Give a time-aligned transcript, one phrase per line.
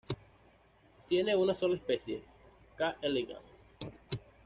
[1.09, 2.23] Tiene una sola especie:
[2.75, 2.95] "K.
[3.03, 3.39] elegans".